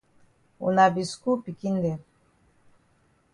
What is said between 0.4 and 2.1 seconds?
Wuna be skul pikin dem.